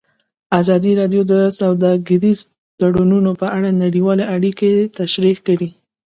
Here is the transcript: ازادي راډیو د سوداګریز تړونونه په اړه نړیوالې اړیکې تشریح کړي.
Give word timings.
ازادي 0.59 0.91
راډیو 1.01 1.21
د 1.31 1.33
سوداګریز 1.59 2.39
تړونونه 2.79 3.31
په 3.41 3.47
اړه 3.57 3.69
نړیوالې 3.83 4.25
اړیکې 4.35 4.71
تشریح 4.99 5.37
کړي. 5.47 5.69